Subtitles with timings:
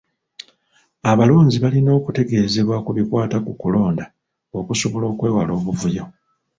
[1.11, 4.05] Abalonzi balina okutegeezebwa ku bikwata ku kulonda
[4.59, 6.03] okusobola okwewala obuvuyo.